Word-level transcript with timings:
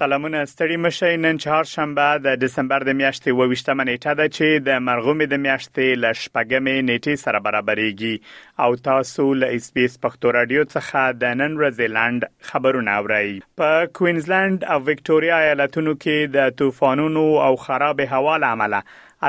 سلامونه 0.00 0.44
ستړي 0.44 0.76
مشه 0.76 1.16
نن 1.16 1.36
چهار 1.38 1.64
شنبه 1.72 2.12
د 2.26 2.28
دسمبر 2.44 2.84
د 2.88 2.92
میاشتې 3.00 3.34
28 3.40 3.82
نیټه 3.88 4.12
ده 4.20 4.26
چې 4.36 4.62
د 4.68 4.78
مرغومي 4.84 5.26
د 5.32 5.40
میاشتې 5.46 5.98
ل 6.02 6.14
شپږمې 6.20 6.76
نیټې 6.90 7.14
سره 7.24 7.40
برابرېږي 7.46 8.14
او 8.66 8.76
تاسو 8.88 9.26
له 9.40 9.58
اس 9.58 9.66
بي 9.74 9.84
اس 9.88 9.98
پښتو 10.04 10.32
رادیو 10.38 10.64
څخه 10.70 11.18
د 11.24 11.36
نن 11.42 11.60
رزلند 11.64 12.26
خبرونه 12.52 12.96
اورئ 13.02 13.28
په 13.62 13.84
کوینزلند 14.00 14.66
او 14.74 14.78
وکټوريا 14.88 15.44
ایالتونو 15.48 15.96
کې 16.04 16.32
د 16.38 16.50
طوفانونو 16.62 17.26
او 17.48 17.52
خراب 17.66 18.00
هوا 18.14 18.38
لامل 18.46 18.78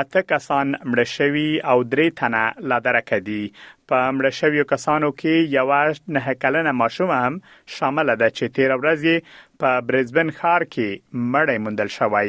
اته 0.00 0.20
کسان 0.32 0.68
مړه 0.90 1.06
شوي 1.16 1.48
او 1.60 1.78
درې 1.92 2.20
تنه 2.22 2.70
لادرکه 2.74 3.20
دي 3.28 3.42
په 3.92 4.02
مړه 4.16 4.30
شویو 4.40 4.64
کسانو 4.72 5.08
کې 5.20 5.34
یو 5.56 6.12
نه 6.16 6.22
کلنه 6.42 6.72
ماشوم 6.82 7.10
هم 7.22 7.34
شامل 7.76 8.08
ده 8.20 8.28
چې 8.36 8.52
13 8.58 8.78
ورځې 8.82 9.16
په 9.60 9.70
برزبن 9.90 10.28
ښار 10.38 10.62
کې 10.74 10.88
مړی 11.34 11.58
موندل 11.64 11.90
شوی 11.98 12.28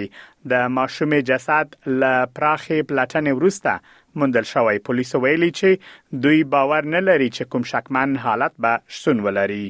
د 0.51 0.53
ماشومې 0.77 1.19
جسد 1.29 1.67
ل 1.99 2.01
پراخې 2.35 2.77
پلاټنې 2.89 3.31
ورسته 3.37 3.73
مندل 4.19 4.43
شوی 4.53 4.77
پولیسو 4.87 5.19
ویلي 5.21 5.47
چې 5.59 6.19
دوی 6.25 6.43
باور 6.53 6.89
نه 6.95 6.99
لري 7.05 7.29
چې 7.29 7.53
کوم 7.53 7.63
شکمن 7.71 8.15
حالت 8.25 8.55
به 8.65 8.81
شتون 8.97 9.21
ولري 9.27 9.63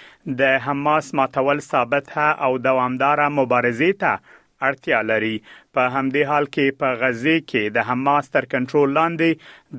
د 0.42 0.56
حماس 0.69 1.14
ماتول 1.22 1.60
ثابته 1.70 2.27
او 2.48 2.56
دوامدار 2.70 3.27
مبارزه 3.41 3.92
ته 4.05 4.42
اړتیا 4.69 4.98
لري 5.11 5.34
په 5.77 5.83
همدې 5.97 6.22
حال 6.31 6.45
کې 6.55 6.67
په 6.81 6.89
غزه 7.03 7.34
کې 7.50 7.62
د 7.77 7.78
حماس 7.91 8.25
تر 8.36 8.45
کنټرول 8.55 8.89
لاندې 8.98 9.31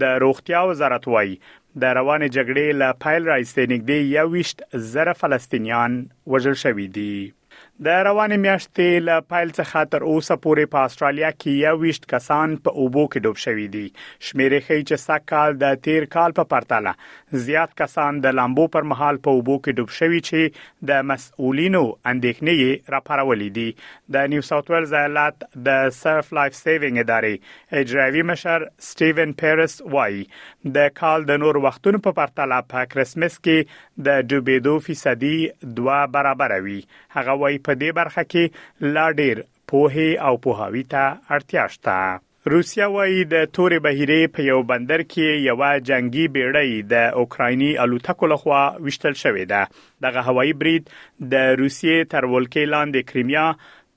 د 0.03 0.19
روغتیا 0.23 0.61
وزارت 0.71 1.05
وایي 1.13 1.35
د 1.81 1.83
روانې 1.97 2.27
جګړې 2.35 2.67
له 2.81 2.88
فایل 3.03 3.23
راځي 3.33 3.65
نږدې 3.73 3.99
21 4.25 4.89
زره 4.93 5.13
فلسطینیان 5.21 5.91
وژل 6.33 6.55
شوي 6.65 6.88
دي 6.97 7.15
د 7.86 7.97
روانې 8.06 8.38
میاشتې 8.44 9.02
ل 9.08 9.23
پایل 9.31 9.50
څخه 9.56 9.89
تر 9.95 10.06
اوسه 10.11 10.36
پورې 10.44 10.70
په 10.75 10.86
استرالیا 10.92 11.28
کې 11.31 11.66
یو 11.66 11.73
ویشت 11.81 12.08
کسان 12.14 12.53
په 12.67 12.78
اوبو 12.86 13.02
کې 13.02 13.25
ډوب 13.25 13.42
شوي 13.42 13.66
دي 13.75 13.81
شمیرې 13.81 14.64
ښیي 14.70 14.83
چې 14.83 15.03
سکهال 15.09 15.59
د 15.64 15.75
تیر 15.88 16.08
کال 16.16 16.33
په 16.39 16.50
پرتله 16.53 17.42
زیات 17.50 17.75
کسان 17.81 18.22
د 18.23 18.33
لامبو 18.38 18.66
پر 18.75 18.88
مهال 18.94 19.20
په 19.28 19.39
اوبو 19.39 19.58
کې 19.59 19.81
ډوب 19.81 19.94
شوي 19.98 20.22
چې 20.30 20.88
د 20.94 21.03
مسؤلینو 21.11 21.83
اندېښنې 21.83 22.95
راپارولې 22.95 23.53
دي 23.59 23.67
د 24.17 24.33
نیو 24.33 24.48
ساوث 24.50 24.73
ویلز 24.75 24.98
ایالت 25.03 25.48
د 25.70 25.94
سرف 26.00 26.33
لایف 26.39 26.58
سیوینګ 26.61 27.05
ادارې 27.08 27.80
اجرایي 27.83 28.25
مشر 28.31 28.67
سټیون 28.89 29.38
پیرس 29.44 29.78
وایي 30.00 30.25
د 30.80 30.92
کال 31.03 31.30
د 31.30 31.42
نور 31.45 31.61
وختونو 31.70 32.03
په 32.09 32.17
پرتله 32.23 32.61
په 32.75 32.89
کرسمس 32.98 33.38
کې 33.45 34.03
د 34.11 34.20
ډوبېدو 34.25 34.83
فیصدي 34.89 35.36
دوه 35.83 36.02
برابر 36.20 36.58
وي 36.72 36.81
هغه 37.20 37.39
وایي 37.45 37.64
په 37.67 37.73
دې 37.81 37.91
برخه 37.99 38.23
کې 38.31 38.93
لا 38.97 39.05
ډیر 39.19 39.39
پوهه 39.71 40.08
او 40.27 40.36
پوهاوی 40.47 40.83
ته 40.95 41.03
اړتیا 41.37 41.64
شته 41.75 41.95
روسیا 42.53 42.86
وايي 42.95 43.23
د 43.33 43.42
تورې 43.55 43.86
بهیرې 43.86 44.33
په 44.36 44.45
یو 44.49 44.59
بندر 44.69 45.02
کې 45.14 45.42
یو 45.49 45.86
جنگي 45.89 46.25
بیړۍ 46.36 46.86
د 46.93 47.23
اوکرایني 47.23 47.71
الوتکو 47.86 48.30
لخوا 48.33 48.61
وشتل 48.86 49.17
شوې 49.23 49.43
ده 49.53 49.61
دغه 50.08 50.23
هوایي 50.30 50.55
برید 50.61 50.89
د 51.36 51.49
روسیې 51.64 52.14
تر 52.15 52.30
ولکې 52.31 52.73
لاندې 52.73 53.14
کریمیا 53.14 53.45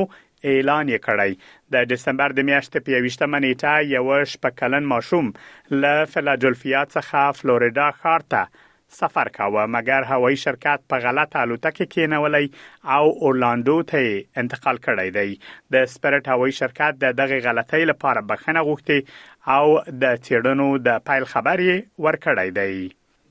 اعلان 0.54 0.92
یې 0.94 1.00
کړی 1.06 1.38
د 1.76 1.86
دسمبر 1.94 2.36
د 2.40 2.46
میاشتې 2.50 2.80
په 2.86 3.00
28 3.00 3.32
منېټه 3.36 3.94
یو 3.94 4.28
شپکلن 4.34 4.90
ماشوم 4.94 5.32
له 5.86 5.94
فلاډلفیا 6.16 6.84
څخه 6.98 7.40
فلوریدا 7.40 7.88
ښار 8.04 8.28
ته 8.36 8.44
سفر 9.02 9.32
کاوه 9.42 9.66
مګر 9.80 10.10
هوایي 10.14 10.42
شرکت 10.46 10.84
په 10.94 11.04
غلط 11.10 11.40
الوتکه 11.46 11.88
کې 11.94 12.14
نولې 12.18 12.94
او 13.00 13.04
اورلاندو 13.30 13.80
ته 13.94 14.06
انتقال 14.46 14.84
کړی 14.86 15.20
دی 15.20 15.30
د 15.78 15.92
سپریټ 15.98 16.34
هوایي 16.36 16.60
شرکت 16.64 17.02
د 17.06 17.18
دغه 17.26 17.40
غلطۍ 17.52 17.84
لپاره 17.94 18.28
بخنه 18.34 18.68
غوښتي 18.70 18.98
او 19.58 19.68
د 20.04 20.24
چیرډنو 20.28 20.70
د 20.90 21.06
پایل 21.12 21.32
خبري 21.36 21.78
ورکړی 21.84 22.60
دی 22.62 22.74